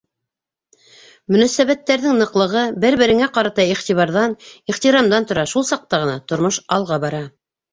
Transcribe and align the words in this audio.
Мөнәсәбәттәрҙең 1.33 2.15
ныҡлығы, 2.21 2.63
бер-береңә 2.85 3.29
ҡарата 3.37 3.67
иғтибарҙан, 3.75 4.35
ихтирамдан 4.75 5.29
тора, 5.33 5.47
шул 5.55 5.69
саҡта 5.73 6.01
ғына 6.07 6.17
тормош 6.33 6.63
алға 6.79 6.99
бара. 7.07 7.23